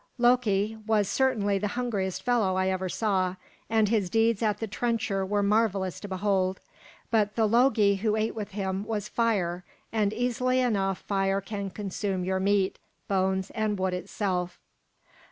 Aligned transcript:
Loki 0.17 0.79
was 0.87 1.07
certainly 1.07 1.59
the 1.59 1.67
hungriest 1.77 2.23
fellow 2.23 2.55
I 2.55 2.69
ever 2.69 2.89
saw, 2.89 3.35
and 3.69 3.87
his 3.87 4.09
deeds 4.09 4.41
at 4.41 4.57
the 4.57 4.65
trencher 4.65 5.23
were 5.23 5.43
marvelous 5.43 5.99
to 5.99 6.07
behold. 6.07 6.59
But 7.11 7.35
the 7.35 7.45
Logi 7.47 7.97
who 7.97 8.15
ate 8.15 8.33
with 8.33 8.49
him 8.49 8.83
was 8.83 9.07
Fire, 9.07 9.63
and 9.91 10.11
easily 10.11 10.59
enough 10.59 11.01
fire 11.01 11.39
can 11.39 11.69
consume 11.69 12.25
your 12.25 12.39
meat, 12.39 12.79
bones, 13.07 13.51
and 13.51 13.77
wood 13.77 13.93
itself. 13.93 14.59